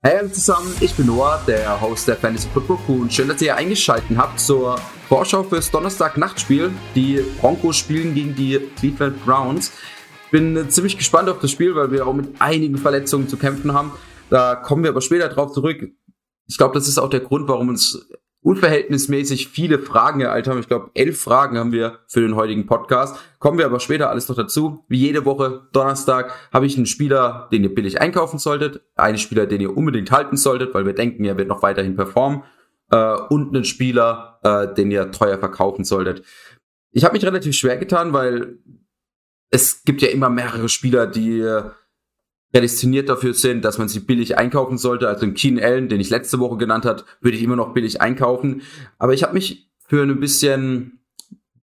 [0.00, 3.42] Hey alle zusammen, ich bin Noah, der Host der Fantasy Football Crew und schön, dass
[3.42, 4.78] ihr eingeschaltet habt zur
[5.08, 6.70] Vorschau fürs Donnerstag-Nachtspiel.
[6.94, 9.72] Die Broncos spielen gegen die Cleveland Browns.
[10.26, 13.72] Ich bin ziemlich gespannt auf das Spiel, weil wir auch mit einigen Verletzungen zu kämpfen
[13.72, 13.90] haben.
[14.30, 15.90] Da kommen wir aber später drauf zurück.
[16.46, 18.08] Ich glaube, das ist auch der Grund, warum uns
[18.42, 20.60] unverhältnismäßig viele Fragen ereilt haben.
[20.60, 23.18] Ich glaube, elf Fragen haben wir für den heutigen Podcast.
[23.38, 24.84] Kommen wir aber später alles noch dazu.
[24.88, 29.46] Wie jede Woche, Donnerstag, habe ich einen Spieler, den ihr billig einkaufen solltet, einen Spieler,
[29.46, 32.42] den ihr unbedingt halten solltet, weil wir denken, er wird noch weiterhin performen,
[32.90, 36.24] äh, und einen Spieler, äh, den ihr teuer verkaufen solltet.
[36.90, 38.58] Ich habe mich relativ schwer getan, weil
[39.50, 41.44] es gibt ja immer mehrere Spieler, die
[42.52, 45.08] prädestiniert dafür sind, dass man sie billig einkaufen sollte.
[45.08, 48.00] Also den Keen Allen, den ich letzte Woche genannt hat, würde ich immer noch billig
[48.00, 48.62] einkaufen.
[48.98, 51.00] Aber ich habe mich für ein bisschen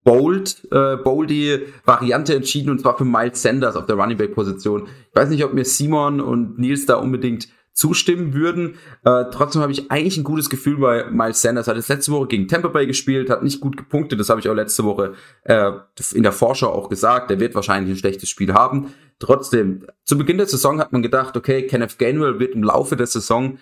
[0.04, 4.88] bold, äh, boldy Variante entschieden und zwar für Miles Sanders auf der Running Back Position.
[5.10, 8.76] Ich weiß nicht, ob mir Simon und Nils da unbedingt zustimmen würden.
[9.06, 11.68] Äh, trotzdem habe ich eigentlich ein gutes Gefühl bei Miles Sanders.
[11.68, 14.20] Hat es letzte Woche gegen Tampa Bay gespielt, hat nicht gut gepunktet.
[14.20, 15.72] Das habe ich auch letzte Woche äh,
[16.14, 17.30] in der Vorschau auch gesagt.
[17.30, 18.94] Der wird wahrscheinlich ein schlechtes Spiel haben.
[19.20, 23.08] Trotzdem, zu Beginn der Saison hat man gedacht, okay, Kenneth Gainwell wird im Laufe der
[23.08, 23.58] Saison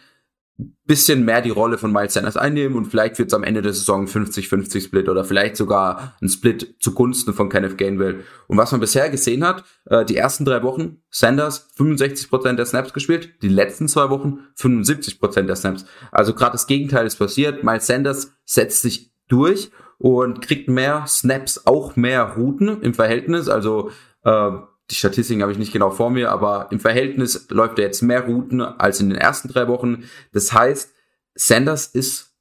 [0.86, 3.74] bisschen mehr die Rolle von Miles Sanders einnehmen und vielleicht wird es am Ende der
[3.74, 8.24] Saison 50-50 Split oder vielleicht sogar ein Split zugunsten von Kenneth Gainwell.
[8.48, 12.94] Und was man bisher gesehen hat, äh, die ersten drei Wochen Sanders 65% der Snaps
[12.94, 15.86] gespielt, die letzten zwei Wochen 75% der Snaps.
[16.12, 17.64] Also gerade das Gegenteil ist passiert.
[17.64, 19.70] Miles Sanders setzt sich durch
[20.00, 23.48] und kriegt mehr Snaps, auch mehr Routen im Verhältnis.
[23.48, 23.92] Also
[24.24, 24.52] äh,
[24.90, 28.26] die Statistiken habe ich nicht genau vor mir, aber im Verhältnis läuft er jetzt mehr
[28.26, 30.06] Routen als in den ersten drei Wochen.
[30.32, 30.94] Das heißt,
[31.36, 32.36] Sanders ist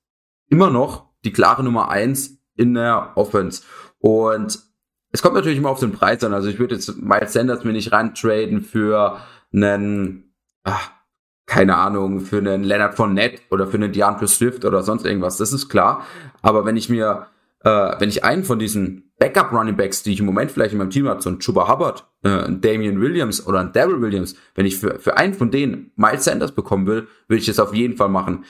[0.48, 3.62] immer noch die klare Nummer eins in der Offense.
[3.98, 4.60] Und
[5.10, 6.34] es kommt natürlich immer auf den Preis an.
[6.34, 9.20] Also ich würde jetzt Miles Sanders mir nicht rantraden für
[9.52, 10.90] einen, ach,
[11.46, 15.36] keine Ahnung, für einen Leonard Fournette oder für einen DeAndre Swift oder sonst irgendwas.
[15.36, 16.04] Das ist klar.
[16.42, 17.26] Aber wenn ich mir,
[17.64, 20.78] äh, wenn ich einen von diesen Backup Running Backs, die ich im Moment vielleicht in
[20.78, 24.36] meinem Team habe, so ein Chuba Hubbard, äh, ein Damian Williams oder ein Daryl Williams,
[24.54, 27.74] wenn ich für, für einen von denen Miles Sanders bekommen will, würde ich das auf
[27.74, 28.44] jeden Fall machen.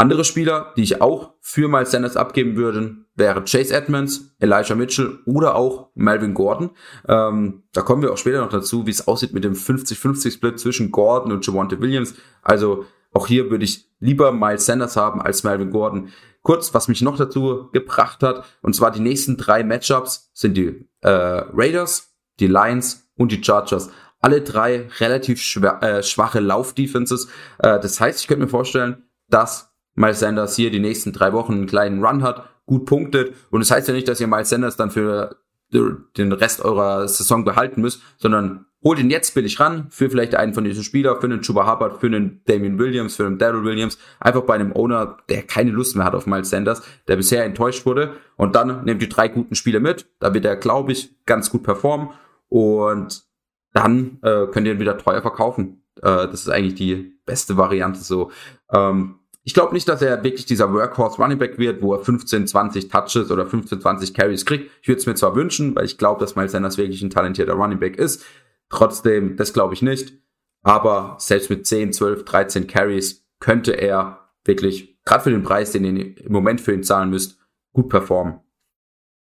[0.00, 5.18] Andere Spieler, die ich auch für Miles Sanders abgeben würde, wären Chase Edmonds, Elijah Mitchell
[5.26, 6.70] oder auch Melvin Gordon.
[7.08, 10.92] Ähm, da kommen wir auch später noch dazu, wie es aussieht mit dem 50-50-Split zwischen
[10.92, 12.14] Gordon und Javonte Williams.
[12.42, 16.10] Also auch hier würde ich lieber Miles Sanders haben als Melvin Gordon.
[16.42, 20.88] Kurz, was mich noch dazu gebracht hat, und zwar die nächsten drei Matchups sind die
[21.00, 23.90] äh, Raiders, die Lions und die Chargers.
[24.20, 27.28] Alle drei relativ schwa äh, schwache Laufdefenses.
[27.58, 31.54] Äh, das heißt, ich könnte mir vorstellen, dass Miles Sanders hier die nächsten drei Wochen
[31.54, 33.34] einen kleinen Run hat, gut punktet.
[33.50, 35.36] Und das heißt ja nicht, dass ihr Miles Sanders dann für
[35.72, 40.54] den Rest eurer Saison behalten müsst, sondern holt ihn jetzt billig ran für vielleicht einen
[40.54, 43.98] von diesen Spielern, für einen Chuba Hubbard, für einen Damien Williams, für einen Daryl Williams,
[44.20, 47.86] einfach bei einem Owner, der keine Lust mehr hat auf Miles Sanders, der bisher enttäuscht
[47.86, 51.50] wurde und dann nehmt ihr drei guten Spiele mit, da wird er, glaube ich, ganz
[51.50, 52.10] gut performen
[52.48, 53.24] und
[53.72, 55.82] dann äh, könnt ihr ihn wieder teuer verkaufen.
[55.96, 58.30] Äh, das ist eigentlich die beste Variante so.
[58.72, 59.16] Ähm,
[59.48, 62.90] ich glaube nicht, dass er wirklich dieser Workhorse Running Back wird, wo er 15, 20
[62.90, 64.70] Touches oder 15, 20 Carries kriegt.
[64.82, 67.54] Ich würde es mir zwar wünschen, weil ich glaube, dass Miles Sanders wirklich ein talentierter
[67.54, 68.26] Running Back ist.
[68.68, 70.12] Trotzdem, das glaube ich nicht.
[70.60, 75.96] Aber selbst mit 10, 12, 13 Carries könnte er wirklich, gerade für den Preis, den
[75.96, 77.40] ihr im Moment für ihn zahlen müsst,
[77.72, 78.40] gut performen.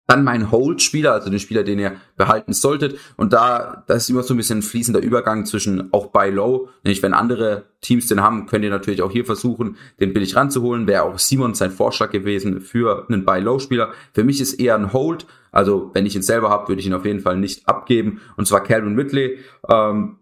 [0.06, 3.00] Dann mein Hold-Spieler, also den Spieler, den ihr behalten solltet.
[3.16, 6.70] Und da, da ist immer so ein bisschen ein fließender Übergang zwischen auch Buy Low.
[6.84, 10.88] Nämlich, wenn andere Teams den haben, könnt ihr natürlich auch hier versuchen, den billig ranzuholen.
[10.88, 13.94] Wäre auch Simon sein Vorschlag gewesen für einen Buy Low-Spieler.
[14.14, 15.26] Für mich ist eher ein Hold.
[15.52, 18.20] Also, wenn ich ihn selber habe, würde ich ihn auf jeden Fall nicht abgeben.
[18.36, 19.40] Und zwar Calvin Ridley.
[19.70, 20.18] Ähm,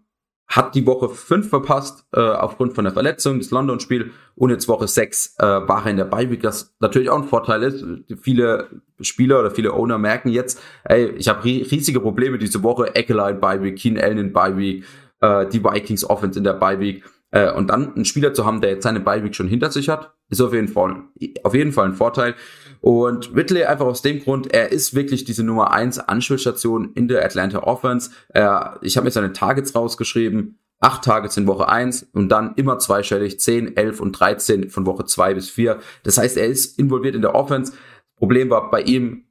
[0.52, 4.86] hat die Woche 5 verpasst äh, aufgrund von der Verletzung, das London-Spiel und jetzt Woche
[4.86, 7.84] 6 äh, war er in der Beiweek, das natürlich auch ein Vorteil ist.
[8.20, 8.68] Viele
[9.00, 13.40] Spieler oder viele Owner merken jetzt, ey, ich habe riesige Probleme diese Woche, Eckler in
[13.40, 14.84] Beiweek, Keen Allen in Beiweek,
[15.20, 18.72] äh, die Vikings Offense in der Beiweek äh, und dann einen Spieler zu haben, der
[18.72, 21.02] jetzt seine Beiweek schon hinter sich hat, ist auf jeden Fall
[21.44, 22.34] auf jeden Fall ein Vorteil.
[22.82, 27.24] Und Whitley einfach aus dem Grund, er ist wirklich diese Nummer eins Anspielstation in der
[27.24, 28.10] Atlanta Offense.
[28.28, 30.58] Er, ich habe mir seine Targets rausgeschrieben.
[30.80, 35.04] Acht Targets in Woche eins und dann immer zweistellig, 10, 11 und 13 von Woche
[35.04, 35.78] zwei bis vier.
[36.02, 37.72] Das heißt, er ist involviert in der Offense.
[38.16, 39.26] Problem war bei ihm,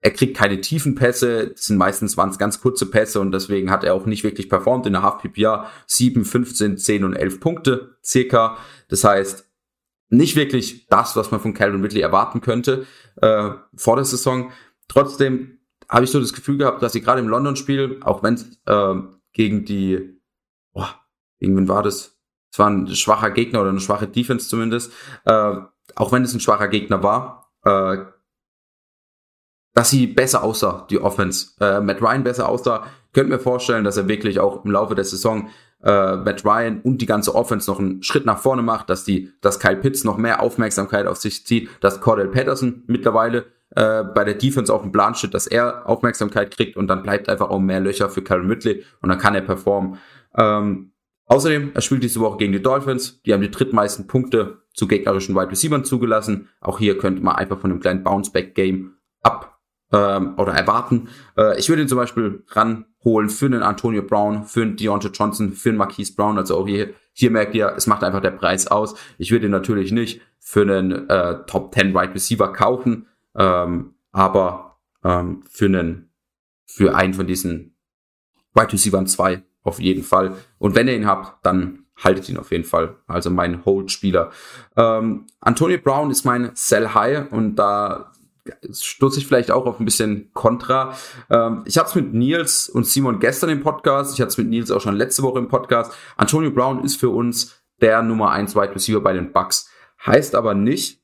[0.00, 3.72] er kriegt keine tiefen Pässe, das sind meistens waren es ganz kurze Pässe und deswegen
[3.72, 5.66] hat er auch nicht wirklich performt in der Half PPA.
[5.88, 8.58] 7, 15, 10 und 11 Punkte circa.
[8.86, 9.51] Das heißt,
[10.12, 12.86] nicht wirklich das, was man von Calvin Ridley erwarten könnte
[13.16, 14.52] äh, vor der Saison.
[14.88, 18.60] Trotzdem habe ich so das Gefühl gehabt, dass sie gerade im London-Spiel, auch wenn es
[18.66, 18.94] äh,
[19.32, 20.20] gegen die,
[20.72, 20.94] boah,
[21.38, 22.12] gegen wen war das?
[22.52, 24.92] zwar ein schwacher Gegner oder eine schwache Defense zumindest,
[25.24, 25.54] äh,
[25.96, 28.04] auch wenn es ein schwacher Gegner war, äh,
[29.74, 31.54] dass sie besser aussah, die Offense.
[31.58, 32.86] Äh, Matt Ryan besser aussah.
[33.14, 35.48] Könnt mir vorstellen, dass er wirklich auch im Laufe der Saison
[35.82, 39.32] äh, Matt Ryan und die ganze Offense noch einen Schritt nach vorne macht, dass die,
[39.40, 44.24] dass Kyle Pitts noch mehr Aufmerksamkeit auf sich zieht, dass Cordell Patterson mittlerweile äh, bei
[44.24, 47.58] der Defense auf dem Plan steht, dass er Aufmerksamkeit kriegt und dann bleibt einfach auch
[47.58, 49.98] mehr Löcher für Kyle Ridley und dann kann er performen.
[50.36, 50.92] Ähm,
[51.26, 55.34] außerdem, er spielt diese Woche gegen die Dolphins, die haben die drittmeisten Punkte zu gegnerischen
[55.34, 56.48] Wide Receivers zugelassen.
[56.60, 59.51] Auch hier könnte man einfach von einem kleinen Bounce-Back-Game ab
[59.92, 61.08] ähm, oder erwarten.
[61.36, 65.52] Äh, ich würde ihn zum Beispiel ranholen für einen Antonio Brown, für einen Deontay Johnson,
[65.52, 66.38] für einen Marquise Brown.
[66.38, 68.94] Also auch hier, hier merkt ihr, es macht einfach der Preis aus.
[69.18, 74.78] Ich würde ihn natürlich nicht für einen äh, Top 10 Wide Receiver kaufen, ähm, aber
[75.04, 76.08] ähm, für einen
[76.64, 77.76] für einen von diesen
[78.54, 80.36] Wide Receivers zwei auf jeden Fall.
[80.58, 82.96] Und wenn ihr ihn habt, dann haltet ihn auf jeden Fall.
[83.06, 84.30] Also mein Hold-Spieler.
[84.76, 88.12] Ähm, Antonio Brown ist mein Sell High und da
[88.70, 90.96] stoße ich vielleicht auch auf ein bisschen Kontra.
[91.30, 94.14] Ähm, ich hatte es mit Nils und Simon gestern im Podcast.
[94.14, 95.92] Ich hatte es mit Nils auch schon letzte Woche im Podcast.
[96.16, 99.70] Antonio Brown ist für uns der Nummer 1 Wide Receiver bei den Bucks.
[100.04, 101.02] Heißt aber nicht,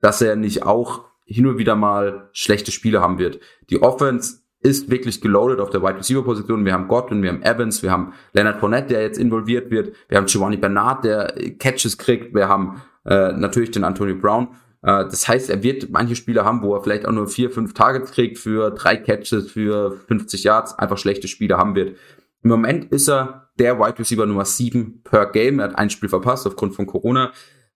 [0.00, 3.40] dass er nicht auch hin und wieder mal schlechte Spiele haben wird.
[3.68, 6.64] Die Offense ist wirklich geloaded auf der Wide Receiver Position.
[6.64, 9.94] Wir haben Godwin, wir haben Evans, wir haben Leonard Fournette, der jetzt involviert wird.
[10.08, 12.34] Wir haben Giovanni Bernard, der Catches kriegt.
[12.34, 14.48] Wir haben äh, natürlich den Antonio Brown.
[14.82, 17.74] Äh, das heißt, er wird manche Spiele haben, wo er vielleicht auch nur vier, fünf
[17.74, 21.96] Targets kriegt für drei Catches, für 50 Yards, einfach schlechte Spiele haben wird.
[22.42, 25.58] Im Moment ist er der Wide Receiver Nummer sieben per Game.
[25.58, 27.32] Er hat ein Spiel verpasst aufgrund von Corona.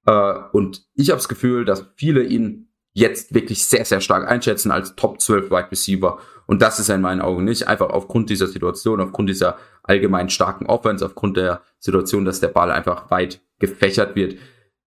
[0.06, 4.70] Äh, und ich habe das Gefühl, dass viele ihn jetzt wirklich sehr, sehr stark einschätzen
[4.70, 6.18] als Top 12 Wide Receiver.
[6.46, 7.66] Und das ist er in meinen Augen nicht.
[7.66, 12.70] Einfach aufgrund dieser Situation, aufgrund dieser allgemein starken Offense, aufgrund der Situation, dass der Ball
[12.70, 14.36] einfach weit gefächert wird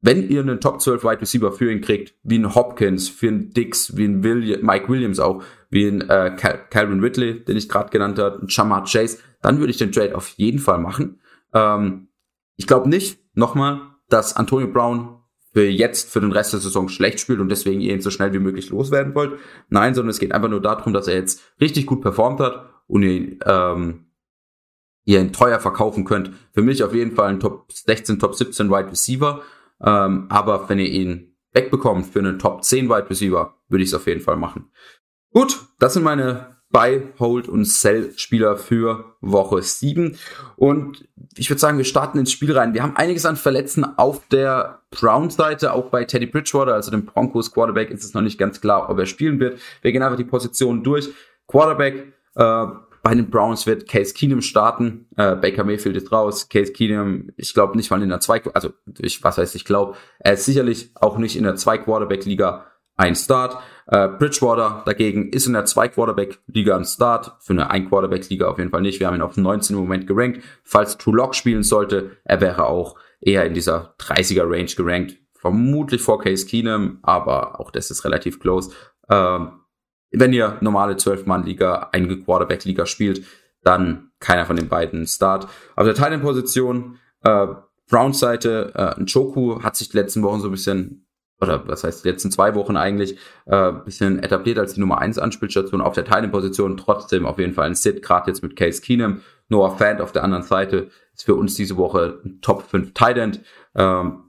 [0.01, 3.51] wenn ihr einen Top 12 Wide Receiver für ihn kriegt, wie ein Hopkins, für einen
[3.51, 7.69] Dix, wie ein William, Mike Williams auch, wie ein äh, Cal Calvin Ridley, den ich
[7.69, 11.21] gerade genannt habe, ein Jamar Chase, dann würde ich den Trade auf jeden Fall machen.
[11.53, 12.09] Ähm,
[12.57, 15.19] ich glaube nicht, nochmal, dass Antonio Brown
[15.53, 18.33] für jetzt, für den Rest der Saison schlecht spielt und deswegen ihr ihn so schnell
[18.33, 19.39] wie möglich loswerden wollt.
[19.69, 23.03] Nein, sondern es geht einfach nur darum, dass er jetzt richtig gut performt hat und
[23.03, 24.07] ihr, ähm,
[25.05, 26.33] ihr ihn teuer verkaufen könnt.
[26.53, 29.43] Für mich auf jeden Fall ein Top 16, Top 17 Wide Receiver
[29.85, 33.95] ähm, aber wenn ihr ihn wegbekommt für einen Top 10 Wide Receiver, würde ich es
[33.95, 34.71] auf jeden Fall machen.
[35.33, 40.19] Gut, das sind meine Buy, Hold und Sell Spieler für Woche 7.
[40.57, 42.75] Und ich würde sagen, wir starten ins Spiel rein.
[42.75, 47.53] Wir haben einiges an Verletzten auf der Brown-Seite, auch bei Teddy Bridgewater, also dem Broncos
[47.53, 49.59] Quarterback, ist es noch nicht ganz klar, ob er spielen wird.
[49.81, 51.09] Wir gehen einfach die Positionen durch.
[51.47, 52.67] Quarterback, äh,
[53.03, 55.07] bei den Browns wird Case Keenum starten.
[55.17, 56.49] Äh, Baker Mayfield ist raus.
[56.49, 59.97] Case Keenum, ich glaube nicht mal in der zwei, also ich, was heißt ich glaube,
[60.19, 62.67] er ist sicherlich auch nicht in der zwei Quarterback Liga
[62.97, 63.57] ein Start.
[63.87, 67.37] Äh, Bridgewater dagegen ist in der zwei Quarterback Liga ein Start.
[67.41, 69.01] Für eine ein Quarterback Liga auf jeden Fall nicht.
[69.01, 70.43] Wir haben ihn auf 19 im Moment gerankt.
[70.65, 75.17] Falls True spielen sollte, er wäre auch eher in dieser 30er Range gerankt.
[75.35, 78.73] Vermutlich vor Case Keenum, aber auch das ist relativ close.
[79.09, 79.53] Ähm,
[80.11, 83.25] wenn ihr normale 12-Mann-Liga, eine Quarterback-Liga spielt,
[83.63, 85.49] dann keiner von den beiden Start.
[85.77, 87.47] Auf der Teilenposition, äh,
[87.89, 91.07] Browns Seite, äh, Njoku hat sich die letzten Wochen so ein bisschen,
[91.41, 95.19] oder was heißt die letzten zwei Wochen eigentlich, äh, bisschen etabliert als die Nummer 1
[95.19, 99.23] Anspielstation auf der Teilenposition, trotzdem auf jeden Fall ein Sit, gerade jetzt mit Case Keenum.
[99.49, 103.17] Noah Fant auf der anderen Seite ist für uns diese Woche ein Top 5 Tight
[103.17, 103.41] End.
[103.75, 104.25] Ähm,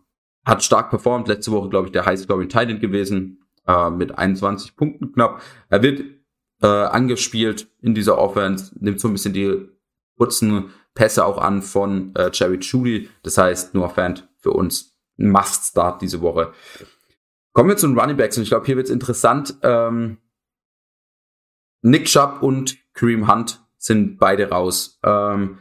[0.45, 3.38] hat stark performt, letzte Woche, glaube ich, der High Scoring Tight End gewesen
[3.69, 5.41] äh, mit 21 Punkten knapp.
[5.69, 6.01] Er wird
[6.61, 9.69] äh, angespielt in dieser Offense, nimmt so ein bisschen die
[10.17, 13.09] kurzen Pässe auch an von äh, Jerry Judy.
[13.23, 16.51] Das heißt, nur Fan für uns Must-Start diese Woche.
[17.53, 19.55] Kommen wir zu den Running Backs und ich glaube, hier wird es interessant.
[19.61, 20.17] Ähm,
[21.81, 24.99] Nick Chubb und Kareem Hunt sind beide raus.
[25.03, 25.59] Ähm,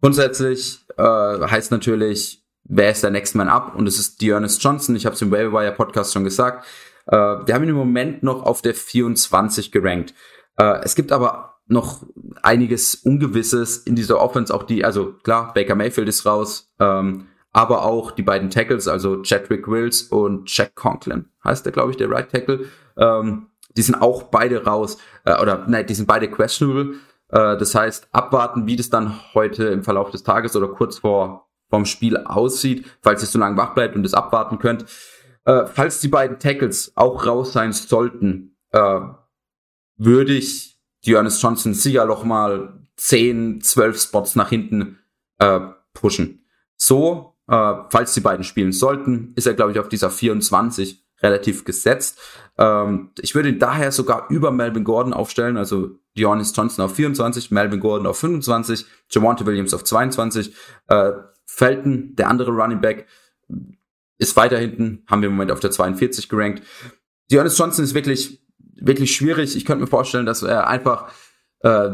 [0.00, 3.74] grundsätzlich äh, heißt natürlich, wer ist der Next Man Up?
[3.76, 4.96] Und es ist Dearness Johnson.
[4.96, 6.66] Ich habe es im Waiver Wire Podcast schon gesagt.
[7.06, 10.14] Äh, wir haben ihn im Moment noch auf der 24 gerankt.
[10.56, 12.04] Äh, es gibt aber noch
[12.42, 17.84] einiges Ungewisses in dieser Offense, auch die, also klar, Baker Mayfield ist raus, ähm, aber
[17.84, 22.10] auch die beiden Tackles, also Chadwick Wills und Jack Conklin, heißt der, glaube ich, der
[22.10, 22.66] Right Tackle,
[22.96, 26.94] ähm, die sind auch beide raus, äh, oder nein, die sind beide questionable.
[27.28, 31.46] Äh, das heißt, abwarten, wie das dann heute im Verlauf des Tages oder kurz vor
[31.70, 34.86] vom Spiel aussieht, falls ihr so lange wach bleibt und es abwarten könnt.
[35.44, 39.00] Äh, falls die beiden Tackles auch raus sein sollten, äh,
[39.96, 44.98] würde ich Johannes Johnson sicher noch mal 10, 12 Spots nach hinten
[45.38, 45.60] äh,
[45.94, 46.44] pushen.
[46.76, 51.64] So Äh, falls die beiden spielen sollten, ist er, glaube ich, auf dieser 24 relativ
[51.64, 52.20] gesetzt.
[52.56, 57.50] Ähm, ich würde ihn daher sogar über Melvin Gordon aufstellen, also Dionys Johnson auf 24,
[57.50, 60.54] Melvin Gordon auf 25, Javante Williams auf 22,
[60.86, 61.10] äh,
[61.44, 63.06] Felton, der andere Running Back,
[64.20, 66.62] ist weiter hinten, haben wir im Moment auf der 42 gerankt.
[67.30, 68.44] Dionys Johnson ist wirklich,
[68.76, 69.56] wirklich schwierig.
[69.56, 71.10] Ich könnte mir vorstellen, dass er einfach,
[71.60, 71.92] äh,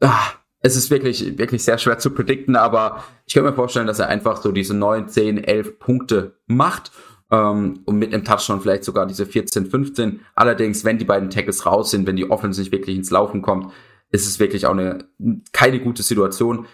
[0.00, 4.00] ah, es ist wirklich, wirklich sehr schwer zu predikten, aber ich könnte mir vorstellen, dass
[4.00, 6.90] er einfach so diese 9, 10, 11 Punkte macht
[7.30, 10.20] ähm, und mit einem Touchdown vielleicht sogar diese 14, 15.
[10.34, 13.72] Allerdings, wenn die beiden Tackles raus sind, wenn die Offense nicht wirklich ins Laufen kommt,
[14.10, 15.06] ist es wirklich auch eine
[15.52, 16.66] keine gute Situation.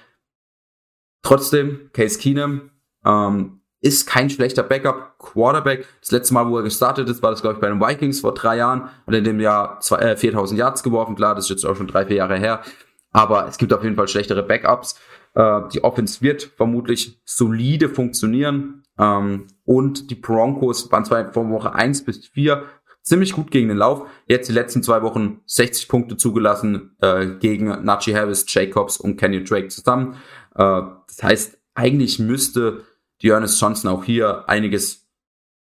[1.20, 2.70] Trotzdem, Case Keenum
[3.04, 5.86] ähm, ist kein schlechter Backup Quarterback.
[6.00, 8.34] Das letzte Mal, wo er gestartet ist, war das, glaube ich, bei den Vikings vor
[8.34, 11.14] drei Jahren und in dem Jahr zwei, äh, 4000 Yards geworfen.
[11.14, 12.62] Klar, das ist jetzt auch schon drei, vier Jahre her.
[13.12, 14.98] Aber es gibt auf jeden Fall schlechtere Backups.
[15.34, 18.82] Äh, die Offense wird vermutlich solide funktionieren.
[18.98, 22.64] Ähm, und die Broncos waren zwar von Woche 1 bis 4
[23.02, 24.08] ziemlich gut gegen den Lauf.
[24.26, 29.44] Jetzt die letzten zwei Wochen 60 Punkte zugelassen äh, gegen Najee Harris, Jacobs und Kenny
[29.44, 30.16] Drake zusammen.
[30.54, 32.82] Äh, das heißt, eigentlich müsste
[33.22, 35.06] die Ernest Johnson auch hier einiges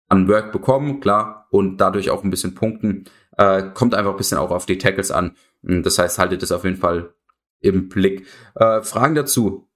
[0.07, 3.05] an Work bekommen, klar, und dadurch auch ein bisschen punkten.
[3.37, 5.35] Äh, kommt einfach ein bisschen auch auf die Tackles an.
[5.61, 7.13] Das heißt, haltet das auf jeden Fall
[7.59, 8.25] im Blick.
[8.55, 9.69] Äh, Fragen dazu.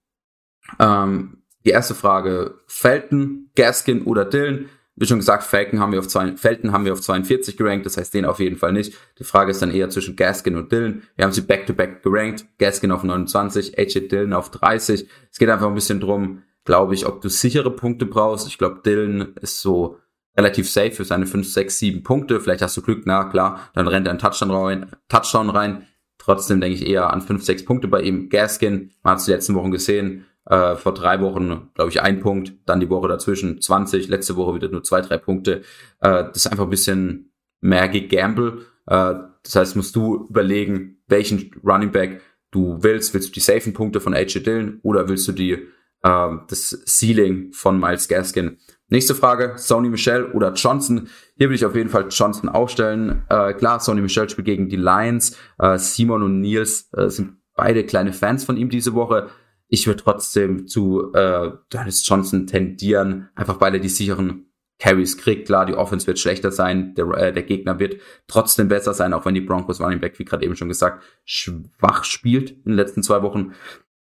[0.78, 4.68] Ähm, die erste Frage, Felton, Gaskin oder Dillon?
[4.96, 7.96] Wie schon gesagt, Felton haben wir auf, zwei, Felton haben wir auf 42 gerankt, das
[7.96, 8.94] heißt den auf jeden Fall nicht.
[9.18, 11.02] Die Frage ist dann eher zwischen Gaskin und Dillon.
[11.16, 12.46] Wir haben sie back-to-back -back gerankt.
[12.58, 15.08] Gaskin auf 29, AJ Dillon auf 30.
[15.32, 18.46] Es geht einfach ein bisschen drum, glaube ich, ob du sichere Punkte brauchst.
[18.48, 19.98] Ich glaube, Dillon ist so
[20.36, 22.40] relativ safe für seine 5, 6, 7 Punkte.
[22.40, 24.90] Vielleicht hast du Glück, na klar, dann rennt er ein Touchdown rein.
[25.08, 25.86] Touchdown rein.
[26.18, 28.28] Trotzdem denke ich eher an 5, 6 Punkte bei ihm.
[28.28, 32.20] Gaskin, man hat es die letzten Wochen gesehen, äh, vor drei Wochen, glaube ich, ein
[32.20, 35.62] Punkt, dann die Woche dazwischen 20, letzte Woche wieder nur zwei, drei Punkte.
[36.00, 38.66] Äh, das ist einfach ein bisschen mehr gegamble.
[38.86, 43.14] Äh, das heißt, musst du überlegen, welchen Running Back du willst.
[43.14, 45.66] Willst du die safen Punkte von AJ Dillon oder willst du die
[46.04, 48.58] äh, das Ceiling von Miles Gaskin?
[48.88, 51.08] Nächste Frage, Sony Michel oder Johnson.
[51.36, 53.24] Hier will ich auf jeden Fall Johnson aufstellen.
[53.28, 55.36] Äh, klar, Sony Michel spielt gegen die Lions.
[55.58, 59.30] Äh, Simon und Niels äh, sind beide kleine Fans von ihm diese Woche.
[59.68, 65.46] Ich würde trotzdem zu äh, Dennis Johnson tendieren, einfach weil er die sicheren Carries kriegt.
[65.46, 69.24] Klar, die Offense wird schlechter sein, der, äh, der Gegner wird trotzdem besser sein, auch
[69.24, 73.02] wenn die Broncos Running Back, wie gerade eben schon gesagt, schwach spielt in den letzten
[73.02, 73.54] zwei Wochen.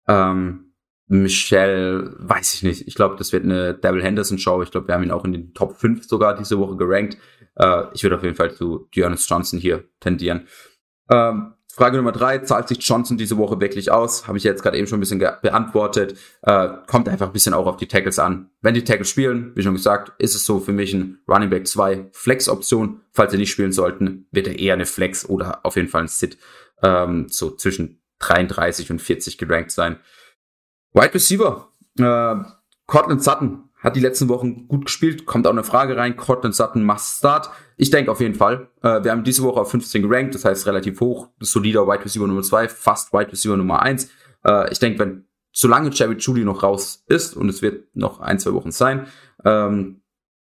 [0.06, 0.67] Ähm,
[1.08, 2.86] Michelle, weiß ich nicht.
[2.86, 4.62] Ich glaube, das wird eine Devil Henderson Show.
[4.62, 7.16] Ich glaube, wir haben ihn auch in den Top 5 sogar diese Woche gerankt.
[7.56, 10.46] Äh, ich würde auf jeden Fall zu Dearness Johnson hier tendieren.
[11.10, 14.26] Ähm, Frage Nummer drei, zahlt sich Johnson diese Woche wirklich aus?
[14.26, 16.18] Habe ich jetzt gerade eben schon ein bisschen beantwortet.
[16.42, 18.50] Äh, kommt einfach ein bisschen auch auf die Tackles an.
[18.60, 21.68] Wenn die Tackles spielen, wie schon gesagt, ist es so für mich ein Running Back
[21.68, 23.02] 2 Flex-Option.
[23.12, 26.08] Falls sie nicht spielen sollten, wird er eher eine Flex oder auf jeden Fall ein
[26.08, 26.36] Sit
[26.82, 30.00] ähm, so zwischen 33 und 40 gerankt sein.
[30.92, 31.68] Wide Receiver,
[31.98, 32.36] äh,
[32.86, 36.84] Cortland Sutton hat die letzten Wochen gut gespielt, kommt auch eine Frage rein, Cortland Sutton
[36.84, 37.50] must start.
[37.76, 38.68] Ich denke auf jeden Fall.
[38.82, 42.26] Äh, wir haben diese Woche auf 15 gerankt, das heißt relativ hoch, solider Wide Receiver
[42.26, 44.10] Nummer 2, fast Wide Receiver Nummer 1.
[44.44, 48.38] Äh, ich denke, wenn solange Jerry Judy noch raus ist, und es wird noch ein,
[48.38, 49.06] zwei Wochen sein,
[49.44, 50.02] ähm,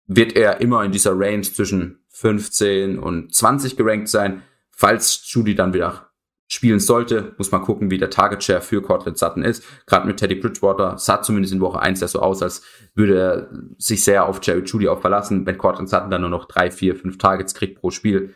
[0.06, 4.42] wird er immer in dieser Range zwischen 15 und 20 gerankt sein.
[4.70, 6.10] Falls Judy dann wieder
[6.46, 9.64] spielen sollte, muss man gucken, wie der Target Share für Cortland Sutton ist.
[9.86, 12.62] Gerade mit Teddy Bridgewater sah zumindest in Woche 1 ja so aus, als
[12.94, 13.48] würde er
[13.78, 15.46] sich sehr auf Jerry Judy auch verlassen.
[15.46, 18.34] Wenn Cortland Sutton dann nur noch drei, vier, fünf Targets kriegt pro Spiel,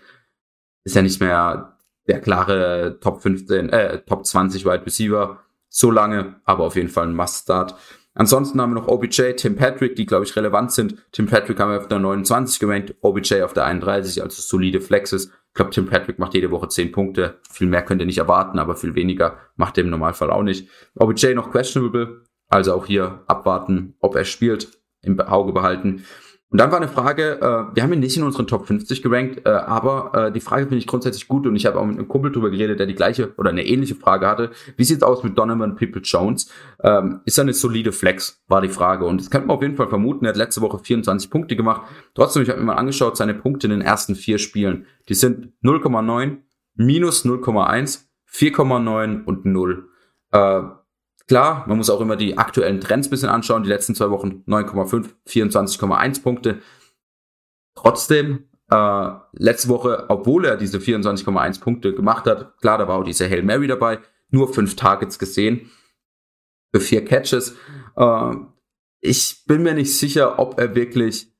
[0.85, 5.41] ist er nicht mehr der klare Top 15, äh, Top 20 Wide Receiver.
[5.69, 7.75] So lange, aber auf jeden Fall ein Must-Start.
[8.15, 10.97] Ansonsten haben wir noch OBJ, Tim Patrick, die, glaube ich, relevant sind.
[11.13, 15.31] Tim Patrick haben wir auf der 29 gerankt, OBJ auf der 31, also solide Flexes.
[15.49, 17.41] Ich glaube, Tim Patrick macht jede Woche 10 Punkte.
[17.51, 20.69] Viel mehr könnt ihr nicht erwarten, aber viel weniger macht er im Normalfall auch nicht.
[20.95, 26.05] OBJ noch questionable, also auch hier abwarten, ob er spielt, im Auge behalten.
[26.51, 29.43] Und dann war eine Frage, äh, wir haben ihn nicht in unseren Top 50 gerankt,
[29.45, 32.09] äh, aber äh, die Frage finde ich grundsätzlich gut und ich habe auch mit einem
[32.09, 34.51] Kumpel drüber geredet, der die gleiche oder eine ähnliche Frage hatte.
[34.77, 36.51] Wie sieht's aus mit Donovan People Jones?
[36.83, 39.05] Ähm, ist er eine solide Flex, war die Frage.
[39.05, 40.25] Und das könnte man auf jeden Fall vermuten.
[40.25, 41.83] Er hat letzte Woche 24 Punkte gemacht.
[42.15, 44.87] Trotzdem, ich habe mir mal angeschaut, seine Punkte in den ersten vier Spielen.
[45.11, 46.39] Die sind 0,9,
[46.77, 49.89] minus 0,1, 4,9 und 0.
[50.33, 50.61] Äh,
[51.29, 53.63] Klar, man muss auch immer die aktuellen Trends bisschen anschauen.
[53.63, 56.63] Die letzten zwei Wochen 9,5, 24,1 Punkte.
[57.75, 63.05] Trotzdem, äh, letzte Woche, obwohl er diese 24,1 Punkte gemacht hat, klar, da war auch
[63.05, 63.99] diese Hail Mary dabei,
[64.31, 65.71] nur fünf Targets gesehen
[66.75, 67.55] für vier Catches.
[67.97, 68.35] Äh,
[69.01, 71.31] ich bin mir nicht sicher, ob er wirklich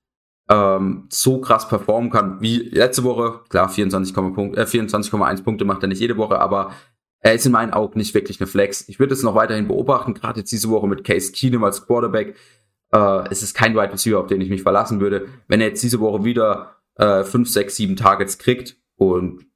[0.51, 3.41] ähm, so krass performen kann wie letzte Woche.
[3.49, 6.73] Klar, 24,1 Punkte, äh, 24,1 Punkte macht er nicht jede Woche, aber
[7.21, 8.89] er ist in meinen Augen nicht wirklich eine Flex.
[8.89, 12.37] Ich würde es noch weiterhin beobachten, gerade jetzt diese Woche mit Case Keenum als Quarterback.
[12.93, 15.27] Äh, es ist kein Wide Receiver, auf den ich mich verlassen würde.
[15.49, 19.47] Wenn er jetzt diese Woche wieder äh, 5, 6, 7 Targets kriegt und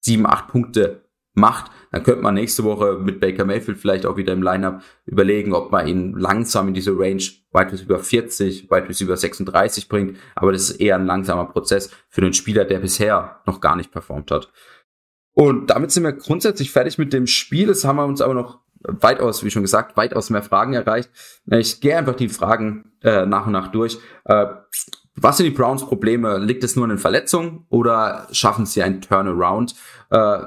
[0.00, 4.32] 7, 8 Punkte macht, dann könnte man nächste Woche mit Baker Mayfield vielleicht auch wieder
[4.32, 7.22] im Lineup überlegen, ob man ihn langsam in diese Range
[7.70, 10.18] bis über 40, weit bis über 36 bringt.
[10.36, 13.90] Aber das ist eher ein langsamer Prozess für einen Spieler, der bisher noch gar nicht
[13.90, 14.52] performt hat.
[15.34, 17.70] Und damit sind wir grundsätzlich fertig mit dem Spiel.
[17.70, 21.10] Es haben wir uns aber noch weitaus, wie schon gesagt, weitaus mehr Fragen erreicht.
[21.46, 23.98] Ich gehe einfach die Fragen äh, nach und nach durch.
[24.24, 24.46] Äh,
[25.16, 26.38] was sind die Browns Probleme?
[26.38, 29.74] Liegt es nur an den Verletzungen oder schaffen sie ein Turnaround?
[30.10, 30.38] Äh,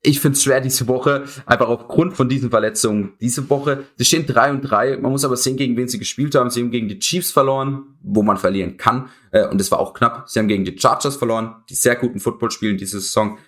[0.00, 3.14] ich finde es schwer diese Woche, einfach aufgrund von diesen Verletzungen.
[3.20, 4.98] Diese Woche, sie stehen 3 und 3.
[4.98, 6.50] Man muss aber sehen, gegen wen sie gespielt haben.
[6.50, 9.10] Sie haben gegen die Chiefs verloren, wo man verlieren kann.
[9.32, 10.28] Äh, und das war auch knapp.
[10.28, 13.38] Sie haben gegen die Chargers verloren, die sehr guten Football spielen diese Saison.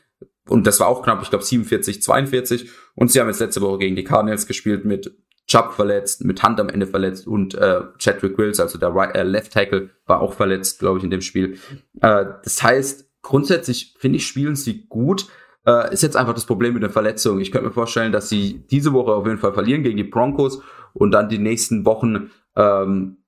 [0.51, 2.71] Und das war auch knapp, ich glaube 47, 42.
[2.95, 5.17] Und sie haben jetzt letzte Woche gegen die Cardinals gespielt mit
[5.47, 9.23] Chubb verletzt, mit Hand am Ende verletzt und äh, Chadwick Wills, also der right, äh,
[9.23, 11.59] Left Tackle, war auch verletzt, glaube ich, in dem Spiel.
[12.01, 15.27] Äh, das heißt, grundsätzlich finde ich, spielen sie gut.
[15.67, 17.41] Äh, ist jetzt einfach das Problem mit der Verletzung.
[17.41, 20.63] Ich könnte mir vorstellen, dass sie diese Woche auf jeden Fall verlieren gegen die Broncos
[20.93, 23.19] und dann die nächsten Wochen ähm,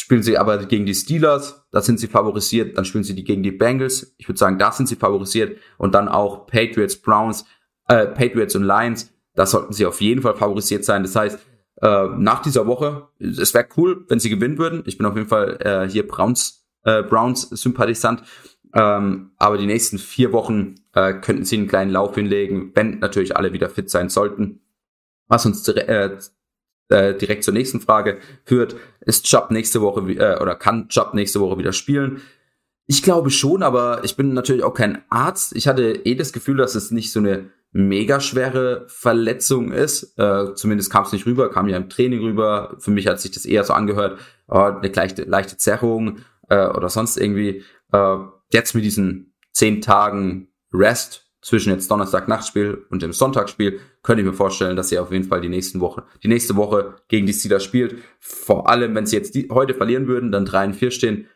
[0.00, 3.42] spielen sie aber gegen die Steelers, da sind sie favorisiert, dann spielen sie die gegen
[3.42, 7.44] die Bengals, ich würde sagen, da sind sie favorisiert und dann auch Patriots, Browns,
[7.88, 11.02] äh, Patriots und Lions, da sollten sie auf jeden Fall favorisiert sein.
[11.02, 11.38] Das heißt,
[11.80, 14.82] äh, nach dieser Woche, es wäre cool, wenn sie gewinnen würden.
[14.86, 18.22] Ich bin auf jeden Fall äh, hier Browns, äh, Browns Sympathisant.
[18.74, 23.36] Ähm, aber die nächsten vier Wochen äh, könnten sie einen kleinen Lauf hinlegen, wenn natürlich
[23.36, 24.60] alle wieder fit sein sollten.
[25.28, 26.18] Was uns äh,
[26.88, 31.40] äh, direkt zur nächsten Frage führt, ist Chubb nächste Woche äh, oder kann Chubb nächste
[31.40, 32.22] Woche wieder spielen?
[32.86, 35.54] Ich glaube schon, aber ich bin natürlich auch kein Arzt.
[35.54, 40.18] Ich hatte eh das Gefühl, dass es nicht so eine mega schwere Verletzung ist.
[40.18, 42.76] Äh, zumindest kam es nicht rüber, kam ja im Training rüber.
[42.78, 46.88] Für mich hat sich das eher so angehört, oh, eine leichte, leichte Zerrung äh, oder
[46.88, 47.62] sonst irgendwie.
[47.92, 48.16] Äh,
[48.52, 54.34] jetzt mit diesen zehn Tagen Rest zwischen jetzt Donnerstag-Nachtspiel und dem Sonntagsspiel könnte ich mir
[54.34, 57.62] vorstellen, dass sie auf jeden Fall die nächsten Woche, die nächste Woche gegen die Steelers
[57.62, 57.96] spielt.
[58.18, 61.26] Vor allem, wenn sie jetzt die, heute verlieren würden, dann 3 und 4 stehen,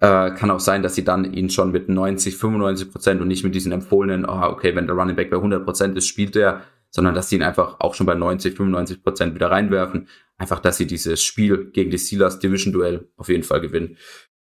[0.00, 3.44] äh, kann auch sein, dass sie dann ihn schon mit 90, 95 Prozent und nicht
[3.44, 6.62] mit diesen empfohlenen, oh, okay, wenn der Running Back bei 100 Prozent ist, spielt er,
[6.90, 10.08] sondern dass sie ihn einfach auch schon bei 90, 95 Prozent wieder reinwerfen.
[10.38, 13.96] Einfach, dass sie dieses Spiel gegen die Steelers Division Duell auf jeden Fall gewinnen.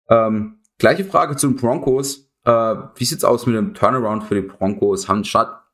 [0.08, 2.31] Ähm, gleiche Frage zu den Broncos.
[2.44, 5.08] Äh, wie sieht's aus mit dem Turnaround für die Broncos?
[5.08, 5.24] Haben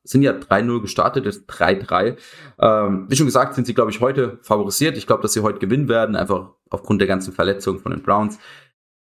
[0.05, 2.17] sind ja 3-0 gestartet, ist 3-3.
[2.59, 4.97] Ähm, wie schon gesagt, sind sie, glaube ich, heute favorisiert.
[4.97, 8.39] Ich glaube, dass sie heute gewinnen werden, einfach aufgrund der ganzen Verletzungen von den Browns.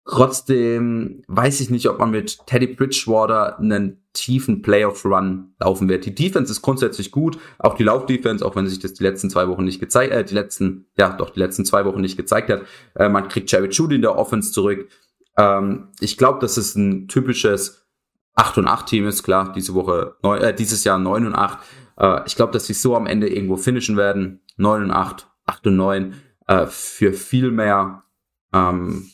[0.07, 6.05] Trotzdem weiß ich nicht, ob man mit Teddy Bridgewater einen tiefen Playoff-Run laufen wird.
[6.05, 9.49] Die Defense ist grundsätzlich gut, auch die Lauf-Defense, auch wenn sich das die letzten zwei
[9.49, 12.63] Wochen nicht gezeigt, äh, die letzten, ja, doch die letzten zwei Wochen nicht gezeigt hat.
[12.95, 14.89] Äh, man kriegt Jerry Judy in der Offense zurück.
[15.37, 17.87] Ähm, ich glaube, das ist ein typisches
[18.35, 21.59] 8 und 8 Team ist, klar, diese Woche, neun, äh, dieses Jahr 9 und 8.
[21.99, 24.41] Äh, ich glaube, dass sie so am Ende irgendwo finishen werden.
[24.57, 26.15] 9 und 8, 8 und 9,
[26.47, 28.05] äh, für viel mehr,
[28.53, 29.11] ähm,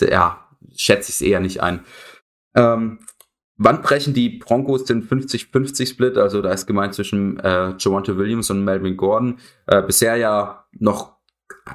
[0.00, 1.80] ja, schätze ich es eher nicht ein.
[2.54, 2.98] Ähm,
[3.56, 6.18] wann brechen die Broncos den 50-50-Split?
[6.18, 9.38] Also da ist gemeint zwischen äh, Javante Williams und Melvin Gordon.
[9.66, 11.16] Äh, bisher ja noch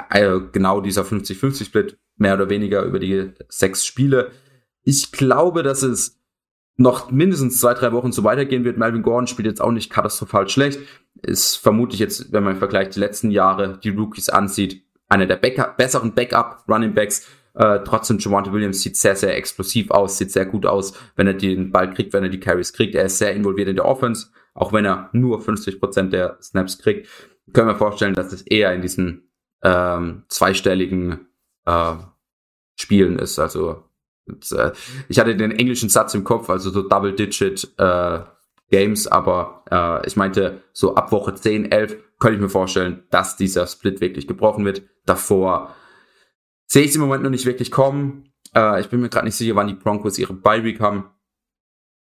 [0.10, 4.32] äh, genau dieser 50-50-Split mehr oder weniger über die sechs Spiele.
[4.84, 6.22] Ich glaube, dass es
[6.78, 8.78] noch mindestens zwei, drei Wochen so weitergehen wird.
[8.78, 10.80] Melvin Gordon spielt jetzt auch nicht katastrophal schlecht.
[11.22, 15.36] Ist vermutlich jetzt, wenn man im Vergleich die letzten Jahre die Rookies ansieht, einer der
[15.36, 17.28] Backup, besseren Backup-Running Backs.
[17.54, 21.34] Äh, trotzdem, Javante Williams sieht sehr, sehr explosiv aus, sieht sehr gut aus, wenn er
[21.34, 22.96] den Ball kriegt, wenn er die Carries kriegt.
[22.96, 27.10] Er ist sehr involviert in der Offense, auch wenn er nur 50% der Snaps kriegt.
[27.52, 29.30] Können wir vorstellen, dass es eher in diesen
[29.64, 31.28] ähm, zweistelligen
[31.66, 31.96] äh,
[32.82, 33.39] Spielen ist.
[33.39, 33.84] Also
[34.28, 34.72] und, äh,
[35.08, 38.20] ich hatte den englischen Satz im Kopf, also so Double-Digit äh,
[38.70, 43.36] Games, aber äh, ich meinte, so ab Woche 10, 11 könnte ich mir vorstellen, dass
[43.36, 44.84] dieser Split wirklich gebrochen wird.
[45.06, 45.76] Davor
[46.67, 48.32] sehe ich es im Moment noch nicht wirklich kommen.
[48.56, 51.10] Äh, ich bin mir gerade nicht sicher, wann die Broncos ihre Bye Week haben.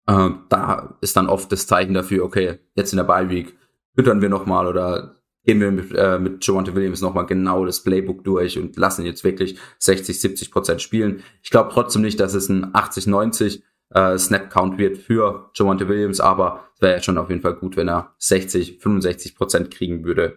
[0.06, 3.56] Äh, da ist dann oft das Zeichen dafür, okay, jetzt in der Bye Week
[3.94, 5.16] füttern wir nochmal oder
[5.48, 9.24] gehen wir mit, äh, mit Javante Williams nochmal genau das Playbook durch und lassen jetzt
[9.24, 11.22] wirklich 60, 70 Prozent spielen.
[11.42, 16.20] Ich glaube trotzdem nicht, dass es ein 80, 90 äh, Snap-Count wird für Javante Williams,
[16.20, 20.04] aber es wäre ja schon auf jeden Fall gut, wenn er 60, 65 Prozent kriegen
[20.04, 20.36] würde.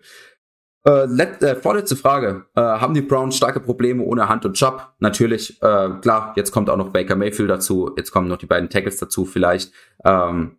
[0.87, 2.45] Äh, let, äh, vorletzte Frage.
[2.55, 4.93] Äh, haben die Browns starke Probleme ohne Hand und Chubb?
[4.99, 5.61] Natürlich.
[5.61, 7.91] Äh, klar, jetzt kommt auch noch Baker Mayfield dazu.
[7.97, 9.73] Jetzt kommen noch die beiden Tackles dazu vielleicht.
[10.05, 10.57] Ähm,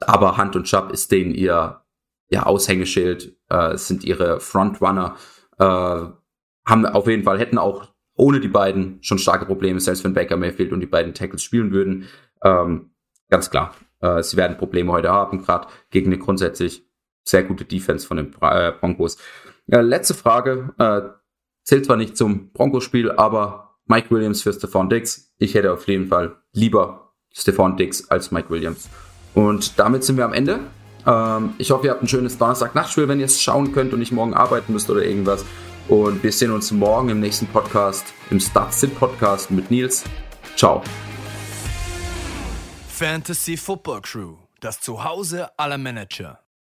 [0.00, 1.81] aber Hand und Chubb ist denen ihr,
[2.32, 5.16] ihr Aushängeschild, äh, sind ihre Frontrunner.
[5.58, 10.14] Äh, haben auf jeden Fall, hätten auch ohne die beiden schon starke Probleme, selbst wenn
[10.14, 12.08] Baker Mayfield und die beiden Tackles spielen würden.
[12.42, 12.92] Ähm,
[13.28, 13.74] ganz klar.
[14.00, 16.84] Äh, sie werden Probleme heute haben, gerade gegen eine grundsätzlich
[17.24, 19.18] sehr gute Defense von den äh, Broncos.
[19.66, 20.74] Ja, letzte Frage.
[20.78, 21.02] Äh,
[21.64, 25.32] zählt zwar nicht zum Broncos-Spiel, aber Mike Williams für Stephon Diggs.
[25.38, 28.88] Ich hätte auf jeden Fall lieber Stephon Diggs als Mike Williams.
[29.34, 30.60] Und damit sind wir am Ende.
[31.06, 34.12] Ähm, ich hoffe, ihr habt ein schönes Donnerstag-Nachtspiel, wenn ihr es schauen könnt und nicht
[34.12, 35.44] morgen arbeiten müsst oder irgendwas.
[35.88, 40.04] Und wir sehen uns morgen im nächsten Podcast, im Start Sit Podcast mit Nils.
[40.56, 40.82] Ciao.
[42.88, 46.41] Fantasy Football Crew, das Zuhause aller Manager.